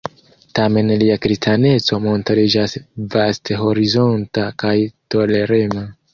Tamen 0.59 0.87
lia 1.01 1.17
kristaneco 1.25 1.99
montriĝas 2.05 2.73
vasthorizonta 3.17 4.49
kaj 4.65 4.75
tolerema. 5.17 5.89